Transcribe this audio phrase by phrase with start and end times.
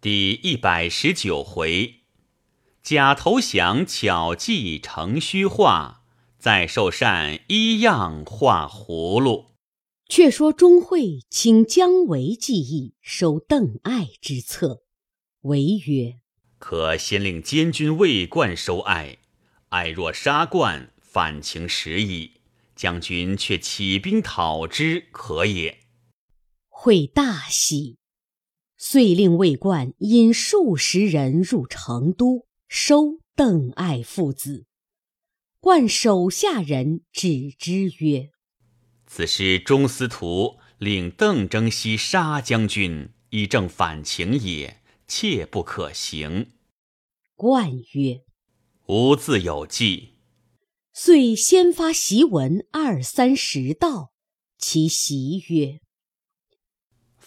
[0.00, 2.02] 第一百十九回，
[2.84, 6.04] 假投降巧计成虚化，
[6.38, 9.46] 再受善一样画葫芦。
[10.08, 14.84] 却说钟会请姜维计议收邓艾之策，
[15.40, 16.20] 维曰
[16.60, 19.18] ：“可先令监军魏冠收艾，
[19.70, 22.34] 艾若杀冠，反情时矣。
[22.76, 25.80] 将军却起兵讨之，可也。”
[26.70, 27.97] 会大喜，
[28.80, 34.66] 遂令魏冠引数十人入成都，收邓艾父子。
[35.58, 38.30] 冠手下人指之曰：
[39.04, 46.52] 此事中司徒令邓征西杀将军，以正反情也，切不可行。
[47.34, 48.22] 冠曰
[48.86, 50.14] ：“吾自有计。”
[50.94, 54.12] 遂先发檄文二三十道，
[54.56, 55.80] 其檄曰：“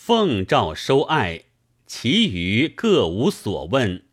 [0.04, 1.46] 奉诏收爱，
[1.86, 4.08] 其余各无所问。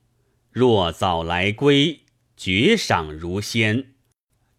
[0.50, 2.04] 若早来归，
[2.36, 3.94] 绝赏如先。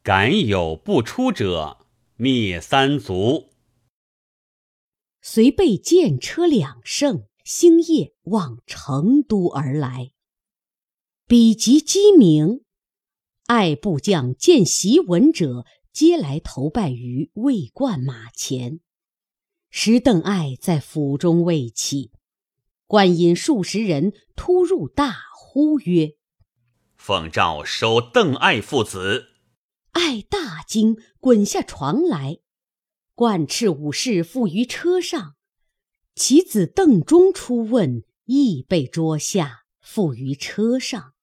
[0.01, 1.85] 敢有不出者。”
[2.17, 3.51] 灭三族，
[5.21, 10.13] 遂备剑车两乘，星夜往成都而来。
[11.27, 12.61] 比及鸡鸣，
[13.45, 18.79] 爱部将见檄文者，皆来投拜于魏冠马前。
[19.71, 22.11] 时邓艾在府中未起，
[22.87, 26.15] 冠引数十人突入，大呼曰
[26.97, 29.27] ：“奉诏收邓艾父子。”
[29.93, 32.39] 艾大惊，滚下床来，
[33.13, 35.35] 冠斥武士缚于车上。
[36.15, 41.13] 其子邓忠出问，亦被捉下，缚于车上。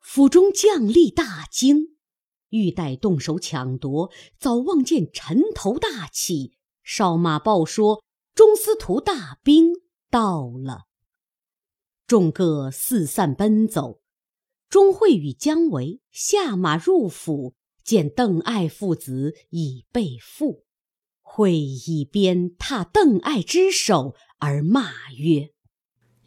[0.00, 1.96] 府中将吏大惊，
[2.48, 6.57] 欲待动手抢夺，早望见尘头大起，
[6.90, 8.02] 哨马报说
[8.34, 9.74] 中司徒大兵
[10.10, 10.86] 到了。
[12.06, 14.00] 众各四散奔走。
[14.70, 17.54] 钟会与姜维下马入府。
[17.84, 20.64] 见邓艾父子已被缚，
[21.22, 25.50] 会一边踏邓艾之手，而骂曰：“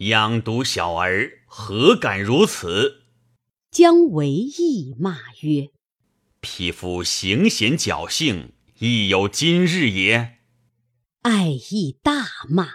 [0.09, 3.03] 养毒小儿，何敢如此？”
[3.69, 5.69] 姜维亦骂曰
[6.41, 10.39] ：“匹夫行险侥幸，亦有今日也。”
[11.21, 12.67] 艾亦大骂，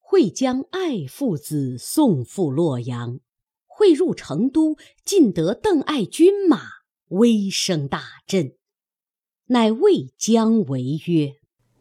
[0.00, 3.20] 会将爱父子送赴洛阳。
[3.66, 6.82] 会入成都，尽得邓艾军马。
[7.08, 8.54] 威声大振，
[9.48, 11.34] 乃谓姜维曰：“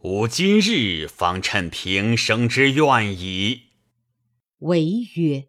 [0.03, 3.61] 吾今日方趁平生之愿矣。”
[4.59, 5.47] 维曰：“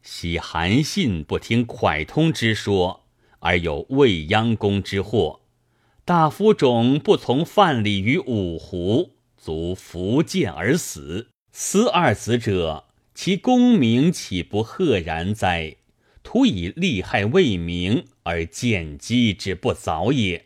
[0.00, 3.04] 昔韩信不听蒯通之说，
[3.40, 5.42] 而有未央宫之祸；
[6.06, 11.28] 大夫种不从范蠡于五湖，卒伏剑而死。
[11.52, 12.84] 思二子者，
[13.14, 15.76] 其功名岂不赫然哉？”
[16.22, 20.44] 徒以利害未明而见机之不早也。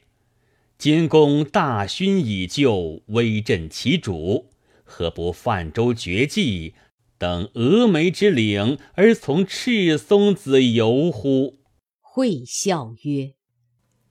[0.78, 4.50] 今公大勋已就，威震其主，
[4.84, 6.74] 何不泛舟绝迹，
[7.18, 11.58] 等峨眉之岭而从赤松子游乎？
[12.00, 13.32] 会笑曰：“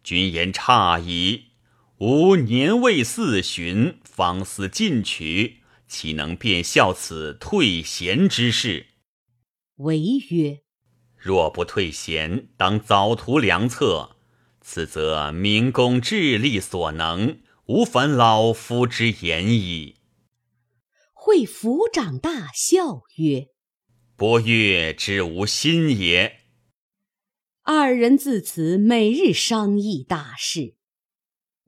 [0.04, 1.51] 君言差矣。
[2.04, 5.58] 吾年未四旬，方思进取，
[5.88, 8.88] 岂能便效此退贤之事？”
[9.78, 10.00] 为
[10.32, 10.64] 曰。
[11.16, 14.16] 若不退贤，当早图良策。
[14.62, 19.98] 此则明公智力所能，无烦老夫之言矣。
[21.14, 23.50] 会抚掌大笑曰
[24.18, 26.40] ：“伯乐之无心也。”
[27.62, 30.81] 二人自此每日商议大事。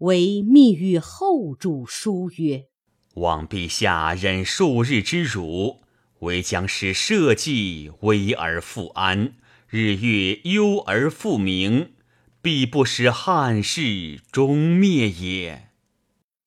[0.04, 2.68] 为密与后主书曰
[3.16, 5.80] ：“望陛下忍数日之辱，
[6.20, 9.36] 唯将使社稷危而复安。”
[9.70, 11.94] 日月忧而复明，
[12.42, 15.72] 必不使汉室终灭也。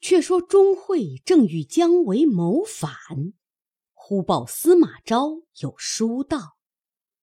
[0.02, 2.92] 却说钟会正与姜维谋反，
[3.94, 6.58] 忽报司马昭有书到，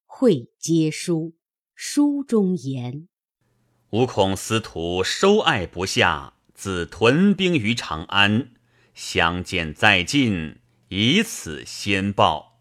[0.03, 1.35] 会接书，
[1.75, 3.07] 书中言：
[3.93, 8.49] 吾恐司徒收爱不下，自屯兵于长安，
[8.95, 10.57] 相见在近，
[10.87, 12.59] 以此先报。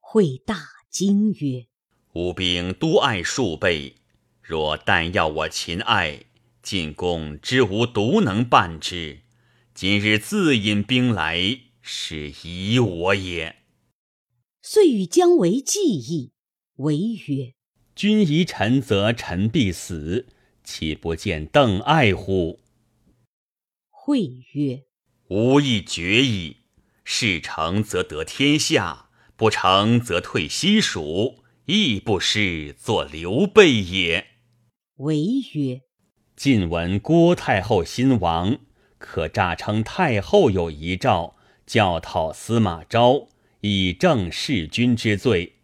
[0.00, 0.56] 会大
[0.88, 1.66] 惊曰。
[2.14, 3.96] 吾兵多爱数倍，
[4.40, 6.24] 若但要我擒爱，
[6.62, 9.18] 进攻之无独能办之。
[9.74, 13.56] 今日自引兵来，是疑我也。
[14.62, 16.32] 遂与姜维计议，
[16.76, 16.96] 维
[17.26, 17.52] 曰
[17.94, 20.26] ：“君疑臣，则臣必死，
[20.68, 22.60] 岂不见邓艾乎？”
[23.88, 24.82] 会曰
[25.28, 26.58] ：“吾亦决矣。
[27.04, 34.26] 事成则得天下，不成则退西蜀，亦不失做刘备也。”
[34.96, 35.16] 为
[35.54, 35.80] 曰
[36.36, 38.58] ：“晋闻郭太后新亡，
[38.98, 43.28] 可诈称太后有遗诏，教讨司马昭，
[43.62, 45.54] 以正弑君之罪。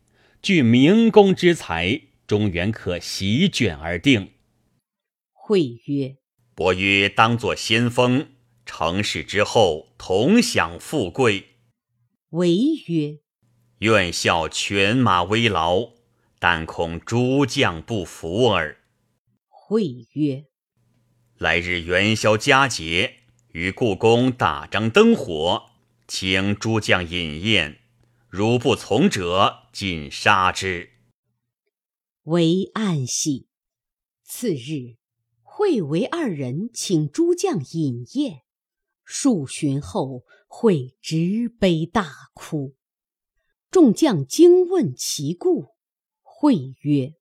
[0.40, 4.30] 据明公之才，中原可席卷而定。”
[5.46, 6.16] 会曰
[6.56, 8.28] ：“伯约当作先锋，
[8.64, 11.56] 成事之后，同享富贵。”
[12.32, 12.56] 为
[12.86, 13.18] 曰
[13.80, 15.90] ：“愿效犬马微劳，
[16.38, 18.80] 但恐诸将不服耳。”
[19.50, 20.46] 会曰
[21.36, 23.16] ：“来日元宵佳节，
[23.52, 25.66] 于故宫大张灯火，
[26.08, 27.80] 请诸将饮宴。
[28.30, 30.88] 如不从者，尽杀之。”
[32.24, 33.48] 为暗喜。
[34.22, 34.96] 次日，
[35.56, 38.40] 会为二人请诸将饮宴。
[39.04, 42.74] 数旬后，会执杯大哭。
[43.70, 45.76] 众将惊问其故，
[46.22, 47.14] 会曰：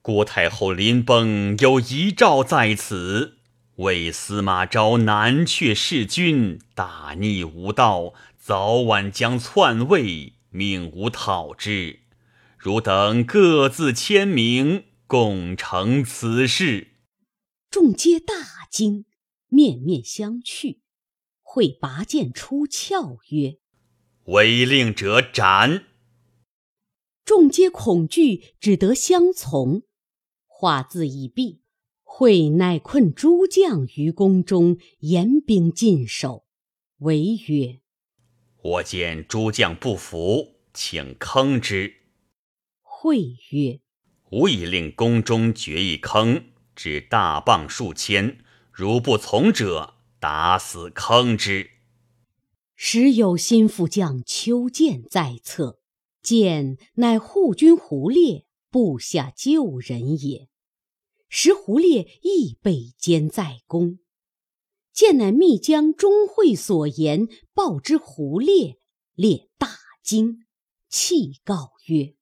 [0.00, 3.40] 郭太后临崩，有遗诏在此，
[3.74, 12.00] 为司马昭南阙弑君，大逆无道，早晚将篡位，命吾讨之。
[12.56, 16.95] 汝等各自签名，共成此事。
[17.70, 18.34] 众皆大
[18.70, 19.04] 惊，
[19.48, 20.80] 面面相觑。
[21.42, 23.58] 会拔剑出鞘曰
[24.26, 25.86] ：“违令者斩！”
[27.24, 29.84] 众皆恐惧，只得相从。
[30.46, 31.62] 话字已毕，
[32.02, 36.46] 会乃困诸将于宫中，严兵禁守。
[36.98, 37.80] 为曰
[38.62, 41.94] ：“我见诸将不服，请坑之。”
[42.82, 43.80] 会曰
[44.32, 48.38] ：“吾已令宫中掘一坑，置大棒数千，
[48.70, 51.70] 如不从者，打死坑之。”
[52.76, 55.80] 时有心腹将邱建在侧，
[56.22, 58.44] 建乃护军胡烈。
[58.68, 60.50] 部下救人也，
[61.30, 64.00] 时胡烈亦被监在宫。
[64.92, 68.76] 见乃密将钟会所言报之胡烈，
[69.14, 69.68] 烈大
[70.02, 70.44] 惊，
[70.90, 72.16] 泣告曰：“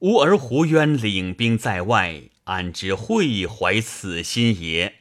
[0.00, 4.96] 吾儿胡渊领兵在外，安知会怀此心也？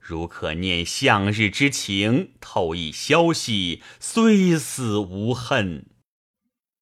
[0.00, 5.84] 如可念向日之情，透一消息，虽死无恨。”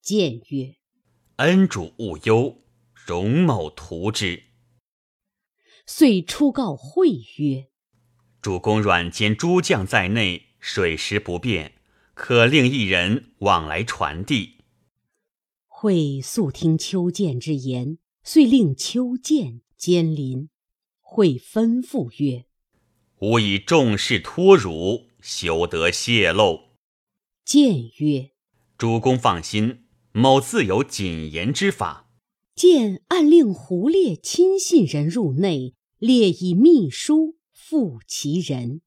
[0.01, 0.77] 见曰
[1.39, 2.59] ：“恩主勿忧。”
[3.07, 4.45] 容某图之，
[5.85, 7.09] 遂出告会
[7.39, 7.71] 曰
[8.41, 11.73] ：“主公软兼诸将在内，水时不便，
[12.15, 14.59] 可令一人往来传递。”
[15.67, 20.51] 会素听丘建之言，遂令邱建监临。
[21.01, 22.45] 会吩咐曰
[23.19, 26.61] ：“吾以重事托汝，休得泄露。”
[27.45, 28.31] 谏曰
[28.79, 32.09] ：“主公放心，某自有谨言之法。”
[32.55, 38.83] 见暗令胡烈亲信人入内，列以密书付其人。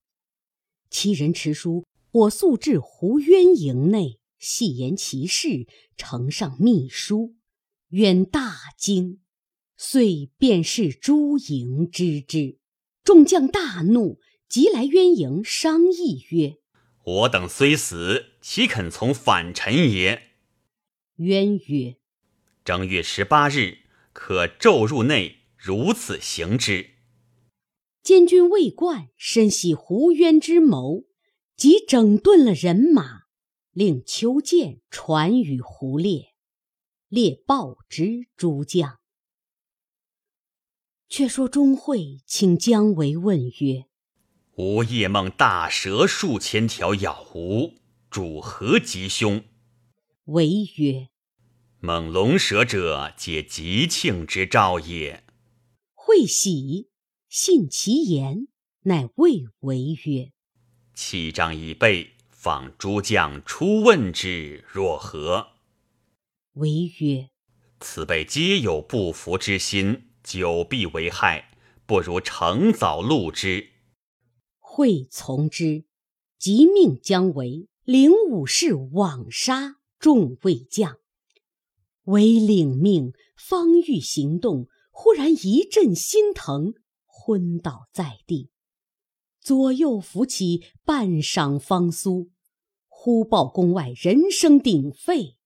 [0.90, 5.68] 其人持书，我速至胡渊营内，细言其事，
[5.98, 7.36] 呈上密书。
[7.90, 9.20] 渊大惊，
[9.78, 12.60] 遂便是诸营之之。
[13.04, 16.58] 众将大怒，即来渊营商议曰
[17.04, 20.30] ：“我等虽死，岂肯从反臣也？”
[21.18, 21.98] 渊曰。
[22.64, 23.80] 正月十八日，
[24.14, 26.92] 可骤入内，如此行之。
[28.02, 31.04] 监军魏冠深喜胡渊之谋，
[31.58, 33.24] 即整顿了人马，
[33.72, 36.34] 令邱建传与胡烈，
[37.10, 39.00] 烈报之诸将。
[41.16, 43.86] 却说钟会请姜维问曰
[44.58, 47.76] ：“吾夜梦大蛇数千条咬吾，
[48.10, 49.44] 主何吉凶？”
[50.26, 51.10] 维曰。
[51.80, 55.24] 猛龙蛇者，皆吉庆之兆也。
[55.94, 56.90] 会喜，
[57.30, 58.48] 信其言，
[58.86, 60.32] 乃谓为曰
[60.96, 65.50] ：“器仗已备，访诸将出问之，若何？”
[66.54, 67.30] 为曰
[67.80, 71.52] ：“此辈皆有不服之心，久必为害，
[71.86, 73.70] 不如诚早录之。”
[74.60, 75.86] 会从之，
[76.40, 80.98] 即命姜维领武士往杀众魏将。
[82.06, 86.74] 为领命，方欲行动，忽然一阵心疼，
[87.06, 88.50] 昏倒在地。
[89.40, 92.32] 左右扶起，半晌方苏。
[92.88, 95.38] 忽报宫外人声鼎沸，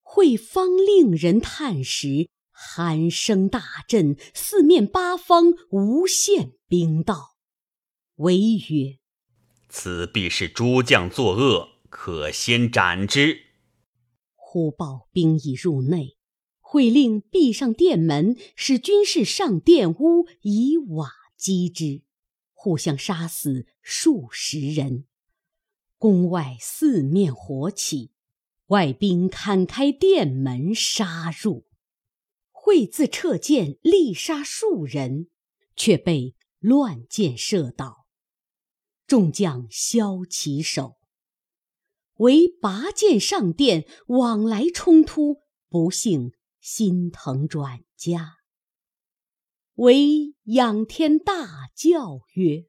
[0.00, 2.28] 会方令人探时，
[2.64, 7.36] 喊声大震，四面八方无限兵到。
[8.16, 8.98] 唯曰
[9.68, 13.36] ：“此必是诸将作恶，可先斩之。”
[14.36, 16.16] 忽报兵已入内，
[16.60, 22.02] 会令闭上殿门，使军士上殿屋以瓦击之，
[22.54, 25.04] 互相杀死数十人。
[25.98, 28.12] 宫外四面火起，
[28.68, 31.66] 外兵砍开殿门杀入。
[32.64, 35.26] 会自撤剑力杀数人，
[35.74, 38.06] 却被乱箭射倒。
[39.04, 40.94] 众将削其首。
[42.18, 45.38] 唯拔剑上殿，往来冲突，
[45.68, 48.36] 不幸心疼转家。
[49.74, 52.66] 唯仰天大叫曰：“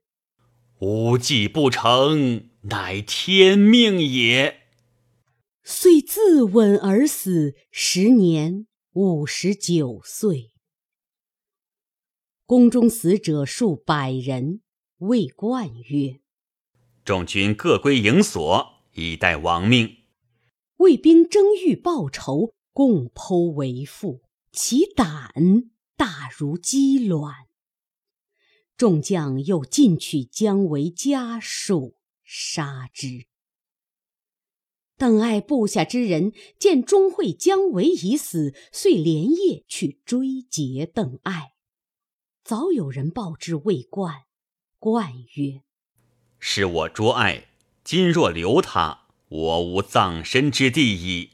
[0.82, 4.62] 吾计不成，乃天命也。”
[5.64, 8.66] 遂自刎而死，十年。
[8.96, 10.52] 五十九岁，
[12.46, 14.62] 宫中死者数百人。
[14.98, 16.20] 魏冠曰
[17.04, 19.98] ：“众军各归营所，以待亡命。”
[20.78, 24.22] 魏兵争欲报仇，共剖为腹，
[24.52, 27.48] 其胆大如鸡卵。
[28.78, 33.26] 众将又进取姜维家属，杀之。
[35.04, 41.56] 邓艾部下之人见钟会、姜维已死，遂连夜去追截邓艾。
[42.42, 44.22] 早有人报之魏冠，
[44.80, 45.64] 冠曰
[46.40, 47.48] ：“是我捉艾，
[47.84, 51.32] 今若留他，我无葬身之地矣。”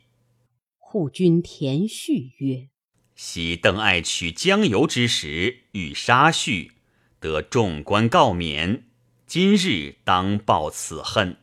[0.80, 2.70] 护军田旭曰
[3.14, 6.72] ：“昔邓艾取江油之时，欲杀旭，
[7.20, 8.90] 得众官告免，
[9.28, 11.38] 今日当报此恨。”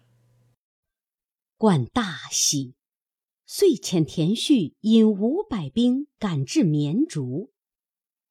[1.59, 2.75] 冠大喜，
[3.47, 7.51] 遂遣田旭引五百兵赶至绵竹，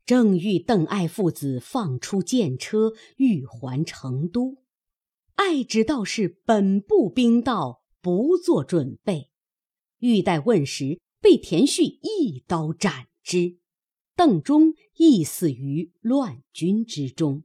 [0.05, 4.62] 正欲邓艾父子放出箭车，欲还成都。
[5.34, 9.32] 艾知道是本部兵到，不做准备，
[9.98, 13.58] 欲待问时，被田旭一刀斩之。
[14.15, 17.44] 邓忠亦死于乱军之中。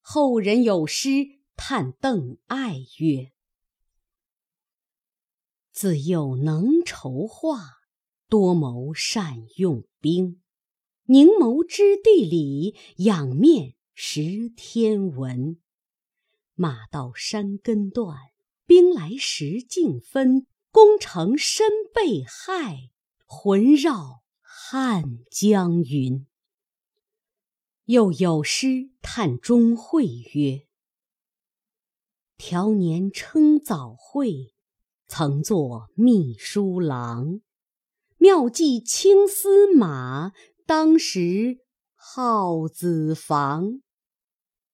[0.00, 3.31] 后人有诗叹邓艾曰。
[5.72, 7.58] 自幼能筹划，
[8.28, 10.40] 多谋善用兵。
[11.06, 15.58] 凝眸知地理，仰面识天文。
[16.54, 18.16] 马到山根断，
[18.66, 20.46] 兵来石径分。
[20.70, 22.88] 功成身被害，
[23.26, 26.26] 魂绕汉江云。
[27.84, 30.66] 又有诗叹钟会曰
[32.38, 34.51] ：“条年称早会。”
[35.14, 37.42] 曾作秘书郎，
[38.16, 40.32] 妙计青丝马，
[40.64, 41.58] 当时
[41.94, 43.82] 号子房。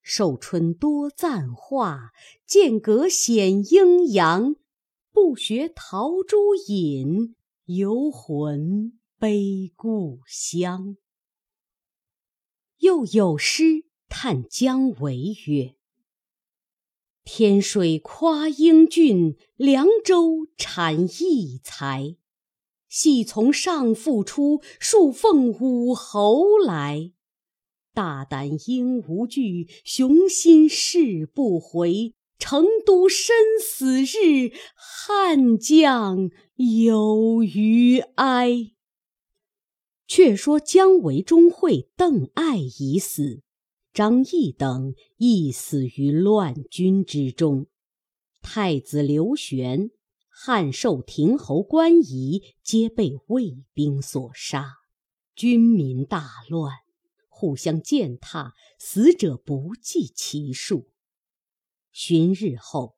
[0.00, 2.12] 寿春多赞画，
[2.46, 4.54] 剑阁显阴阳。
[5.10, 10.96] 不学陶朱隐，游魂悲故乡。
[12.78, 15.77] 又有诗叹姜维曰。
[17.30, 22.16] 天水夸英俊，凉州产异才。
[22.88, 27.12] 系从上父出，数奉武侯来。
[27.92, 32.14] 大胆应无惧，雄心誓不回。
[32.38, 38.70] 成都生死日，汉将有余哀。
[40.06, 43.42] 却说姜维、钟会、邓艾已死。
[43.92, 47.66] 张翼等亦死于乱军之中，
[48.40, 49.90] 太子刘玄、
[50.28, 54.76] 汉寿亭侯关仪皆被魏兵所杀，
[55.34, 56.72] 军民大乱，
[57.28, 60.88] 互相践踏，死者不计其数。
[61.90, 62.96] 旬日后，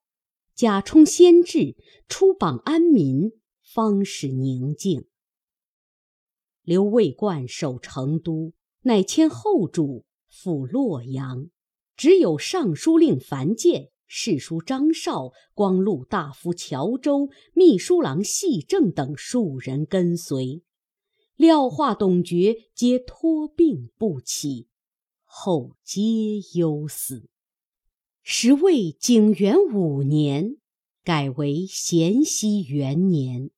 [0.54, 1.76] 贾充先至，
[2.08, 3.32] 出榜安民，
[3.62, 5.06] 方始宁静。
[6.62, 10.04] 刘卫冠守成都，乃迁后主。
[10.42, 11.50] 赴洛阳，
[11.98, 20.62] 只有尚书令樊建、侍书张绍、光禄大夫乔州、秘书郎细正等数人跟随。
[21.36, 24.68] 廖化、董厥皆托病不起，
[25.24, 26.00] 后皆
[26.54, 27.28] 忧死。
[28.22, 30.56] 时为景元五年，
[31.04, 33.50] 改为咸熙元年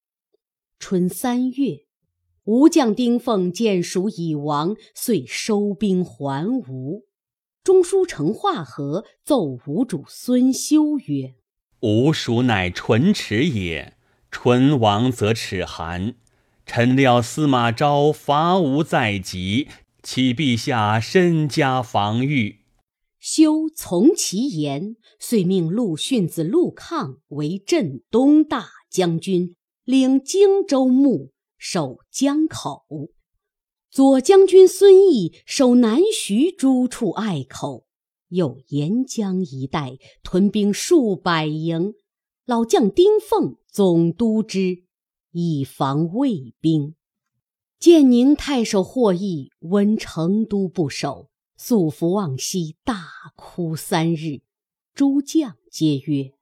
[0.80, 1.86] 春三月。
[2.44, 7.04] 吴将丁奉见蜀已亡，遂收兵还吴。
[7.62, 11.34] 中书丞化和奏吴主孙休曰
[11.82, 13.96] ：“吴蜀乃唇齿也，
[14.30, 16.16] 唇亡则齿寒。
[16.66, 19.68] 臣料司马昭伐吴在即，
[20.02, 22.60] 启陛下身加防御。”
[23.20, 29.54] 休从其言，遂命陆逊子陆抗为镇东大将军。
[29.84, 31.31] 领荆州牧，
[31.64, 32.82] 守江口；
[33.88, 37.86] 左将军孙毅守南徐诸处隘口，
[38.30, 41.94] 又沿江一带屯兵数百营。
[42.44, 44.82] 老将丁奉总督之，
[45.30, 46.96] 以防魏兵。
[47.78, 53.04] 建宁太守霍邑闻成都不守，素服望西，大
[53.36, 54.40] 哭三日。
[54.94, 56.32] 诸将皆曰：“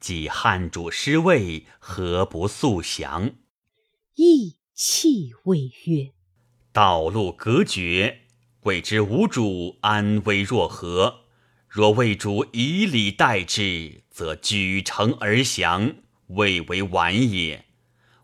[0.00, 3.36] 既汉主失位，何不速降？”
[4.20, 6.12] 亦泣谓曰
[6.74, 8.22] ：“道路隔绝，
[8.62, 11.20] 未知无主安危若何？
[11.68, 15.94] 若为主以礼待之。”则举城而降，
[16.26, 17.66] 未为晚也。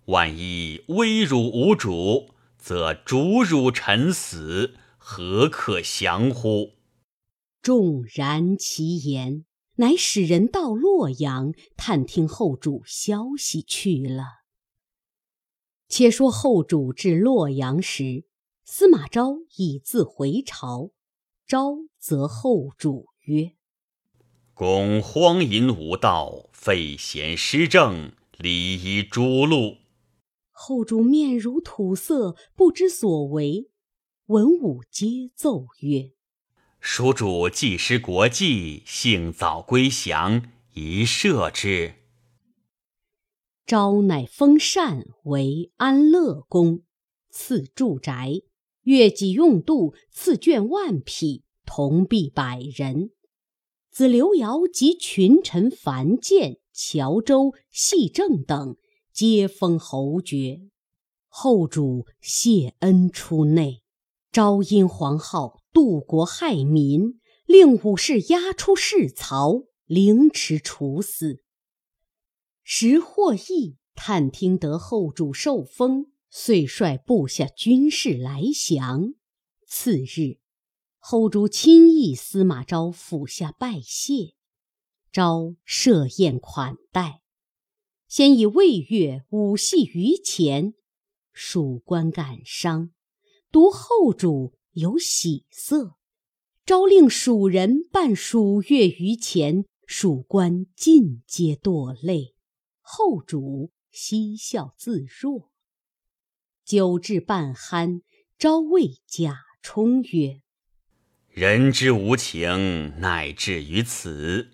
[0.07, 6.73] 万一威辱无主，则主辱臣死，何可降乎？
[7.63, 9.45] 众然其言，
[9.77, 14.44] 乃使人到洛阳探听后主消息去了。
[15.97, 18.25] 且说后主至洛阳时，
[18.65, 20.91] 司马昭已自回朝，
[21.47, 23.53] 昭则后主曰。
[24.55, 29.77] 公荒淫无道，废贤失政，礼夷诛戮。
[30.51, 33.71] 后主面如土色，不知所为。
[34.27, 36.11] 文武皆奏曰
[36.81, 41.95] ：“蜀主既失国计，幸早归降，宜赦之。”
[43.67, 46.83] 昭乃封禅为安乐公，
[47.31, 48.43] 赐住宅，
[48.83, 53.13] 月给用度，赐绢万匹，铜币百人。
[53.91, 58.77] 子刘繇及群臣樊建、乔州、细正等，
[59.15, 60.61] 皆封侯爵。
[61.29, 63.81] 后主谢恩出内，
[64.31, 71.41] 昭因皇后渡国害民，令武士押出市曹，凌迟处死。
[72.65, 79.15] 时获益探听得后主受封，遂率部下军士来降。
[79.67, 80.39] 次日。
[80.99, 84.35] 后主亲诣司马昭府下拜谢，
[85.13, 87.21] 昭设宴款待，
[88.09, 90.73] 先以魏乐舞戏于前，
[91.31, 92.91] 蜀官感伤，
[93.53, 95.97] 独后主有喜色。
[96.65, 102.34] 昭令蜀人伴蜀乐于前，蜀官尽皆堕泪，
[102.87, 105.51] 后主嬉笑自若。
[106.65, 108.03] 酒至半酣，
[108.39, 110.43] 昭谓贾充曰。
[111.29, 114.51] 人之无情，乃至于此。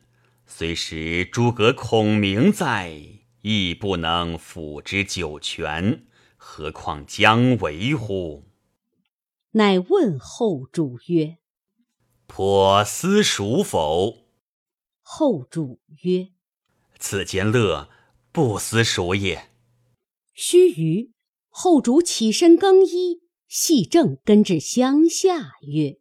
[0.46, 2.96] 虽使诸葛孔明在，
[3.42, 8.46] 亦不能辅之九泉，何况姜维乎？
[9.50, 11.38] 乃问后主曰
[12.28, 14.28] ：“颇思蜀否？”
[15.02, 16.28] 后主曰
[17.00, 17.90] ：“此间乐，
[18.32, 19.48] 不思蜀也。”
[20.34, 21.10] 须臾，
[21.48, 25.98] 后主起身更衣，系正跟至乡下曰。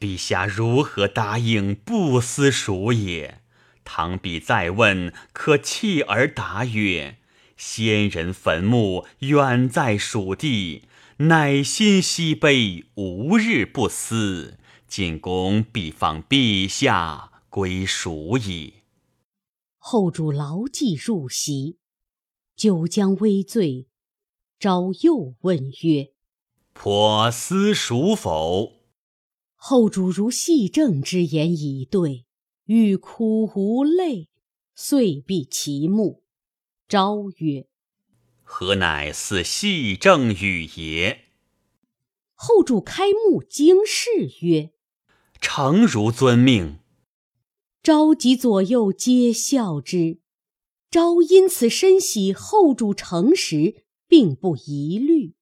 [0.00, 3.42] 陛下如何答应不思蜀也？
[3.84, 7.18] 倘必再问，可弃而答曰
[7.56, 10.84] ：“先人坟墓远在蜀地，
[11.18, 14.58] 乃心西悲，无日不思。
[14.88, 18.74] 进宫必放陛下归蜀矣。”
[19.84, 21.76] 后主牢记入席，
[22.54, 23.88] 酒将微醉，
[24.60, 26.12] 昭又问曰
[26.72, 28.74] ：“颇思蜀否？”
[29.56, 32.26] 后主如细正之言以对，
[32.66, 34.28] 欲哭无泪，
[34.76, 36.22] 遂闭其目。
[36.86, 37.66] 昭曰
[38.44, 41.24] ：“何乃似细正语也？”
[42.34, 44.08] 后主开目惊视
[44.42, 44.70] 曰
[45.42, 46.78] ：“诚如遵命。”
[47.82, 50.20] 昭及左右皆笑之。
[50.88, 55.34] 昭因此深喜后主诚实，并不疑虑。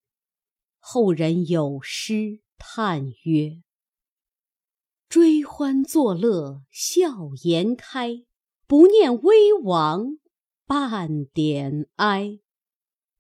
[0.79, 3.61] 后人有诗叹曰：
[5.09, 8.25] 追欢作乐笑颜开，
[8.67, 10.19] 不念危亡
[10.67, 12.39] 半点哀。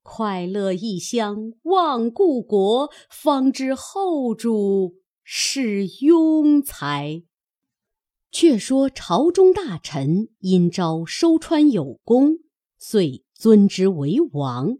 [0.02, 7.24] 快乐异乡忘故国，方知后主是庸才。
[8.32, 12.38] 却说朝中大臣因昭收川有功，
[12.78, 14.78] 遂尊之为王，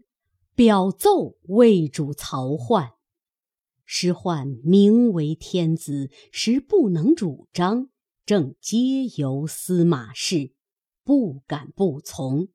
[0.55, 2.93] 表奏魏主曹奂。
[3.83, 7.89] 师奂名为天子，实不能主张，
[8.25, 10.53] 正皆由司马氏，
[11.03, 12.47] 不敢不从。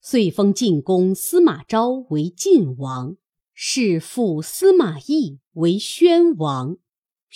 [0.00, 3.16] 遂封晋公司马昭为晋王，
[3.54, 6.78] 弑父司马懿为宣王，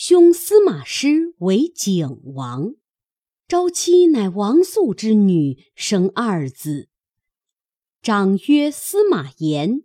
[0.01, 2.77] 兄司马师为景王。
[3.49, 6.89] 昭妻乃王肃之女，生二子。
[8.01, 9.83] 长曰司马炎，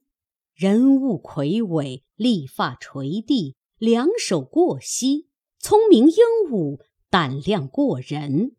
[0.54, 6.16] 人物魁伟，立发垂地，两手过膝，聪明英
[6.52, 8.56] 武，胆量过人。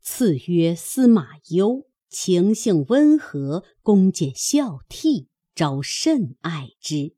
[0.00, 5.26] 次曰司马攸，情性温和，恭俭孝悌，
[5.56, 7.16] 昭甚爱之。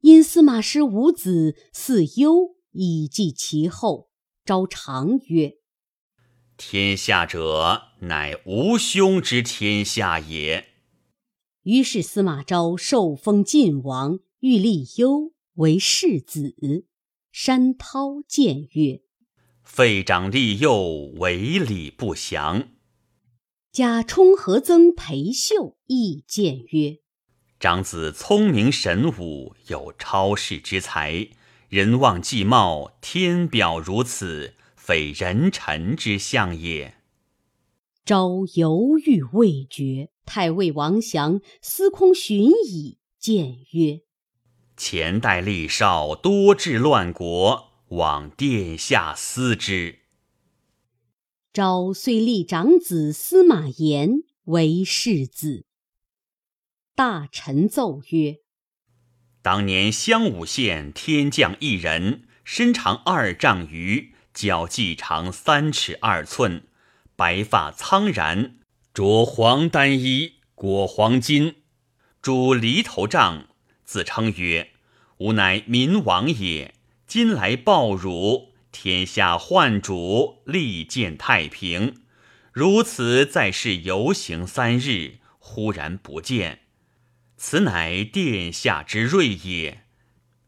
[0.00, 4.10] 因司马师无子，嗣攸以继其后。
[4.44, 5.56] 昭常曰
[6.56, 10.68] ：“天下者，乃吾兄之天下也。”
[11.64, 16.54] 于是司马昭受封晋王，欲立攸为世子。
[17.32, 19.00] 山涛谏曰
[19.64, 22.68] ：“废长立幼，为礼不祥。”
[23.72, 26.98] 贾充和曾裴秀亦谏曰
[27.58, 31.28] ：“长子聪明神武，有超世之才。”
[31.68, 36.94] 人望既貌，天表如此，非人臣之相也。
[38.04, 44.02] 昭犹豫未决，太尉王祥、司空寻以谏曰
[44.76, 50.02] ：“前代立少多治乱国，望殿下思之。”
[51.52, 55.66] 昭遂立长子司马炎为世子。
[56.94, 58.45] 大臣奏曰。
[59.46, 66.64] 当年襄武县天降一人，身长二丈余，脚髻长三尺二寸，
[67.14, 68.56] 白发苍然，
[68.92, 71.54] 着黄单衣，裹黄巾，
[72.20, 73.46] 拄犁头杖，
[73.84, 74.70] 自称曰
[75.18, 76.74] ：“吾乃民王也。
[77.06, 82.02] 今来报汝，天下患主，利见太平。
[82.50, 86.62] 如此在世游行三日，忽然不见。”
[87.36, 89.84] 此乃殿下之瑞也。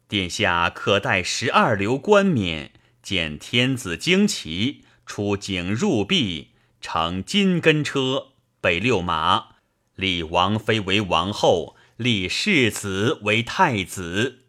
[0.09, 2.73] 殿下可带十二流冠冕，
[3.03, 6.49] 见天子旌旗，出井入壁，
[6.81, 8.29] 乘金根车，
[8.61, 9.57] 北六马，
[9.95, 14.47] 立王妃为王后，立世子为太子。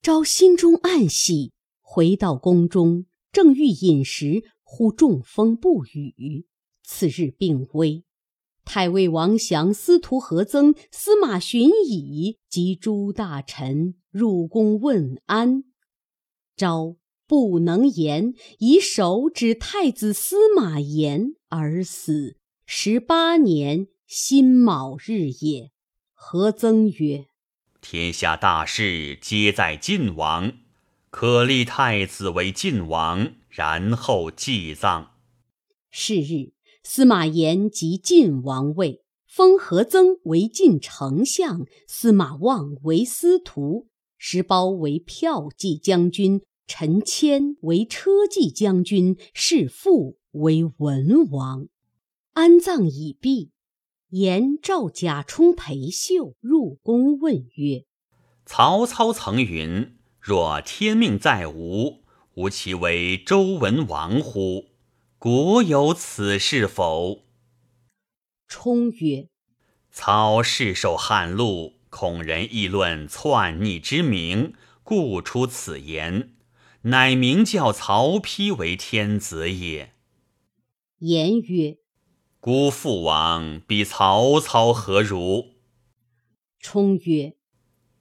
[0.00, 6.46] 昭心中暗喜，回到宫中，正欲饮食，忽中风不语。
[6.84, 8.04] 次日病危。
[8.64, 15.64] 太尉王祥、司徒何曾、司马荀彧及诸大臣入宫问安，
[16.56, 16.96] 昭
[17.26, 22.36] 不能言，以手指太子司马炎而死。
[22.64, 25.70] 十八年辛卯日也。
[26.14, 27.26] 何曾曰
[27.80, 30.52] ：“天下大事皆在晋王，
[31.10, 35.12] 可立太子为晋王，然后祭葬。”
[35.90, 36.52] 是日。
[36.92, 43.86] 司马炎即晋王位，封何曾为晋丞相，司马望为司徒，
[44.18, 51.68] 石苞为骠骑将军，陈谦为车骑将军，士父为文王。
[52.32, 53.52] 安葬已毕，
[54.08, 57.84] 炎召贾充、裴秀入宫问曰
[58.44, 62.00] ：“曹操曾云：‘若天命在吾，
[62.34, 64.64] 吾其为周文王乎？’”
[65.20, 67.26] 国有此事否？
[68.48, 69.28] 冲曰
[69.92, 76.30] ：“操世受汉禄，恐人议论篡逆之名，故出此言，
[76.84, 79.92] 乃名叫曹丕为天子也。”
[81.00, 81.76] 言曰
[82.40, 85.56] ：“孤父王比曹操何如？”
[86.58, 87.34] 冲曰：“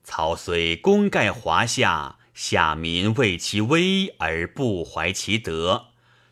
[0.05, 5.87] 曹虽功盖华夏，下民畏其威而不怀其德。”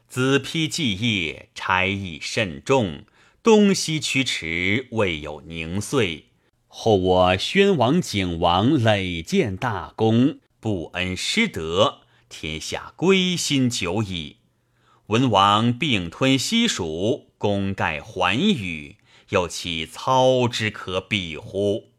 [0.08, 3.04] 子丕继业，差役甚重，
[3.44, 6.28] 东西驱驰，未有宁岁。
[6.68, 14.38] 后我宣王、景王累建大功，不恩失德，天下归心久矣。
[15.08, 18.98] 文王并吞西蜀，功盖寰宇，
[19.30, 21.92] 又岂操之可比乎？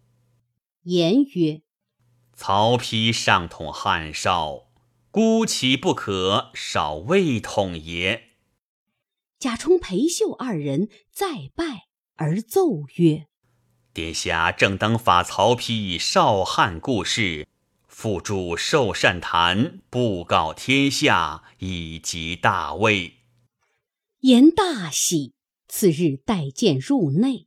[0.85, 1.61] 言曰：
[2.35, 4.68] 曹丕上统汉少。
[5.11, 8.33] 孤岂不可少未统也？
[9.39, 13.27] 贾充、裴秀二人再拜而奏曰
[13.95, 17.49] ：“殿下正当法曹丕少汉故事，
[17.87, 23.15] 付诸寿善谈，布告天下，以及大魏。”
[24.21, 25.33] 言大喜。
[25.71, 27.47] 次日带剑入内。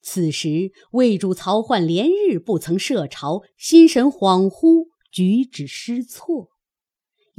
[0.00, 6.48] 此时魏主曹奂连日不曾设朝，心神恍惚，举止失措。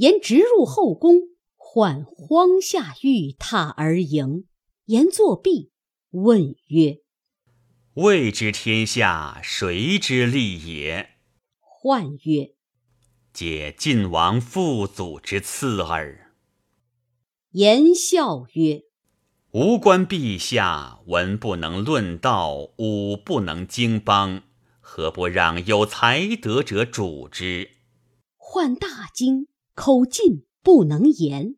[0.00, 4.46] 言直入后宫，唤荒下玉榻而迎。
[4.86, 5.72] 言作毕，
[6.12, 7.00] 问曰
[7.96, 11.10] ：“未知天下谁之利也？”
[11.60, 12.54] 唤曰
[13.34, 16.32] ：“解晋王父祖之赐耳。”
[17.52, 18.84] 言笑曰
[19.52, 24.44] ：“吾观陛下文不能论道，武不能经邦，
[24.80, 27.72] 何不让有才德者主之？
[28.38, 31.56] 涣大惊，口禁不能言。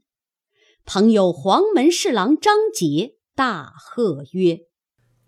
[0.84, 4.60] 朋友黄门侍郎张杰大喝曰：“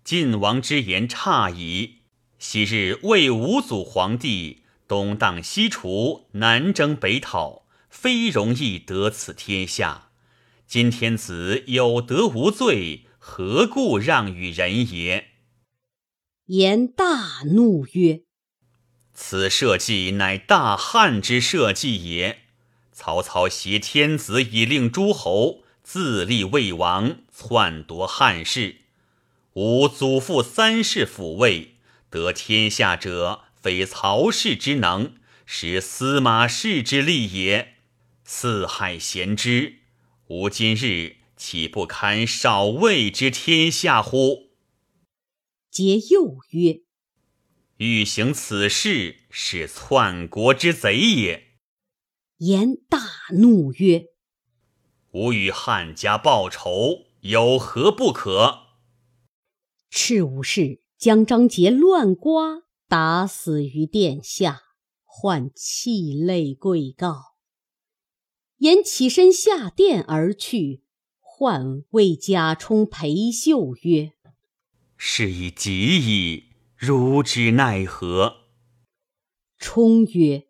[0.03, 2.03] 晋王之言差矣！
[2.37, 10.11] 昔日魏武祖皇帝东荡西除，南征北讨，非容易得此天下。”
[10.67, 15.27] 今天子有德无罪，何故让与人也？
[16.47, 18.23] 言大怒曰
[19.13, 22.44] ：“此社稷乃大汉之社稷也。
[22.97, 28.77] 曹操挟天子以令诸侯，自立魏王，篡夺汉室。
[29.51, 31.75] 吾祖父三世抚位，
[32.09, 37.75] 得天下者，非曹氏之能，实司马氏之力也。
[38.23, 39.79] 四海咸之。”
[40.27, 44.51] 吾今日岂不堪少魏之天下乎？
[45.69, 46.79] 皆又曰
[47.77, 51.44] ：“欲行此事，是篡国之贼也。”
[52.39, 52.99] 言大
[53.31, 54.07] 怒曰
[55.11, 58.65] ：“吾与汉家报仇，有何不可？”
[59.89, 64.61] 赤武士将张杰乱刮打死于殿下，
[65.05, 67.35] 唤泣泪跪告。
[68.57, 70.83] 言起身下殿而去，
[71.19, 74.13] 唤谓贾充、裴秀曰
[74.97, 76.43] ：“是已急矣，
[76.75, 78.47] 如之奈何？”
[79.57, 80.47] 充曰：“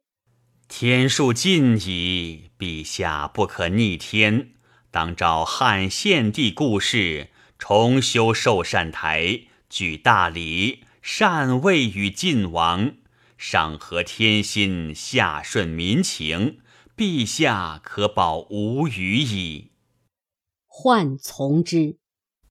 [0.68, 4.52] 天数尽矣，陛下不可逆天，
[4.92, 12.96] 当召汉献帝故事，重修寿善台，举大礼，禅位与晋王，
[13.38, 16.60] 上合天心，下顺民情。”
[16.98, 19.72] 陛下可保无虞矣。
[20.70, 21.98] 涣从之，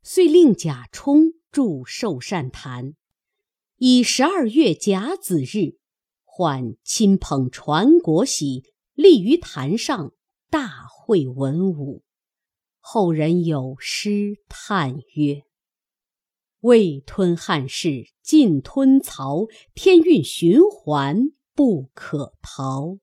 [0.03, 2.92] 遂令贾充筑寿善坛。
[3.79, 5.79] 以十二月甲子日，
[6.37, 10.12] 涣亲捧传国玺，立于坛上，
[10.51, 12.03] 大会文武。
[12.81, 15.42] 后人有诗叹曰
[16.61, 19.47] ：“未吞汉室，尽吞曹。
[19.75, 22.99] 天运循环，不可逃。”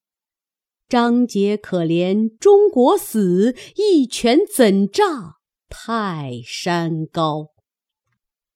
[0.88, 5.38] 张杰可怜中国死，一拳怎炸
[5.70, 7.48] 泰山高？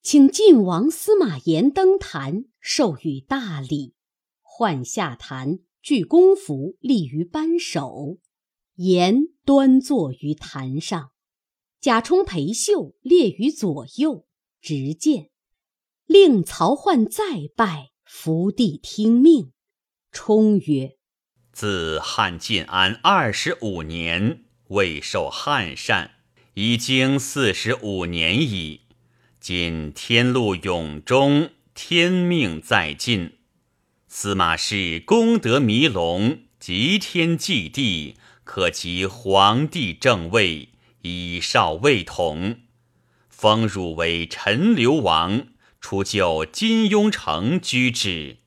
[0.01, 3.94] 请晋王司马炎登坛，授予大礼。
[4.57, 8.19] 换下坛，具公服，立于班首。
[8.75, 11.11] 炎端坐于坛上，
[11.81, 14.25] 贾充、裴秀列于左右，
[14.61, 15.29] 执剑，
[16.05, 19.51] 令曹奂再拜，伏地听命。
[20.13, 20.95] 充曰。
[21.51, 26.11] 自汉晋安二十五年，未受汉禅，
[26.53, 28.83] 已经四十五年矣。
[29.41, 33.33] 今天禄永终，天命在晋。
[34.17, 40.69] 司马氏功德弥隆，极天祭地，可及皇帝正位，
[41.01, 42.61] 以少未统，
[43.27, 45.47] 封汝为陈留王，
[45.81, 48.37] 出就金庸城居之。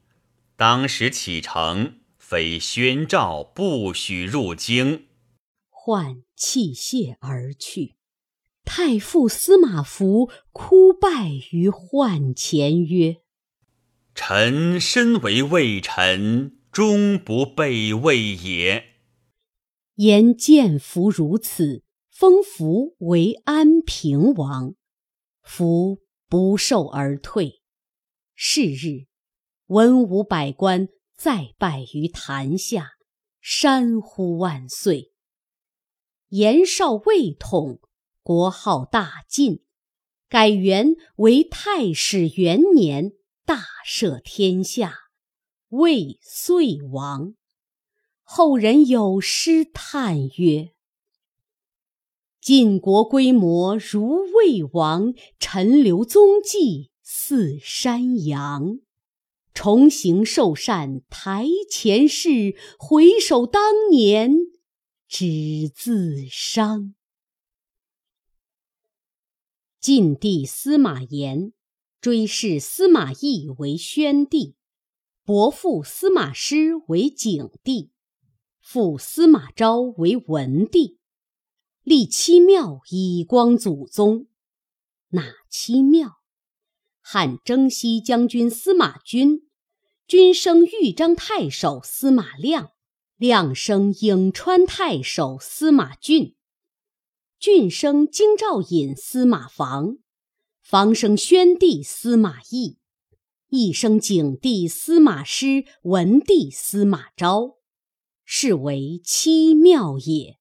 [0.57, 1.99] 当时启程。
[2.17, 5.07] 非宣诏不许入京，
[5.69, 7.97] 唤弃谢而去。
[8.65, 13.19] 太傅司马孚哭拜于宦前曰
[14.21, 18.97] ：“臣身为魏臣，终不备魏也。”
[19.95, 24.75] 言见福如此，封福为安平王。
[25.41, 27.63] 福不受而退。
[28.35, 29.07] 是日，
[29.67, 30.89] 文武百官。
[31.17, 32.91] 再拜于坛下，
[33.41, 35.13] 山呼万岁。
[36.31, 37.81] 延绍魏统，
[38.23, 39.65] 国号大晋，
[40.29, 43.13] 改元为太始元年，
[43.49, 44.95] 大赦天下，
[45.71, 47.35] 魏遂亡。
[48.23, 50.75] 后人有诗叹曰
[52.43, 58.81] ：“晋国规模如魏王，陈留踪迹似山阳。”
[59.55, 64.31] 重行寿善台前事，回首当年
[65.09, 66.95] 只自伤。
[69.81, 71.55] 晋帝司马炎
[72.01, 74.55] 追谥司马懿为宣帝，
[75.25, 77.91] 伯父司马师为景帝，
[78.61, 80.99] 父司马昭为文帝，
[81.83, 84.29] 立七庙以光祖宗。
[85.09, 86.19] 哪七庙？
[87.01, 89.43] 汉征西将军司马钧，
[90.07, 92.71] 钧生豫章太守司马亮，
[93.17, 96.37] 亮生颍川太守司马俊。
[97.41, 99.99] 郡生京兆尹司马防，
[100.69, 102.77] 防生宣帝司马懿，
[103.49, 107.57] 一生景帝司马师，文帝司马昭，
[108.27, 110.37] 是为七庙也。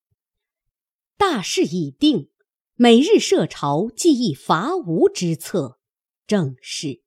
[1.17, 2.29] 大事已定，
[2.75, 5.79] 每日设朝记忆伐吴之策，
[6.27, 7.03] 正是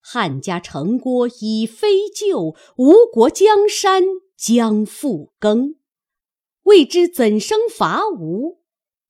[0.00, 4.04] 汉家城郭已非旧，吴国江山
[4.36, 5.74] 将复更。
[6.62, 8.60] 未知怎生伐吴？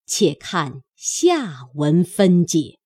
[0.07, 2.80] 且看下文分解。